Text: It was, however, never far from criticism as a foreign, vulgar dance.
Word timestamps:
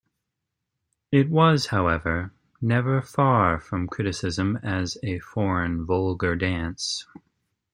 It 1.11 1.29
was, 1.29 1.67
however, 1.67 2.33
never 2.59 3.03
far 3.03 3.59
from 3.59 3.85
criticism 3.87 4.55
as 4.63 4.97
a 5.03 5.19
foreign, 5.19 5.85
vulgar 5.85 6.35
dance. 6.35 7.05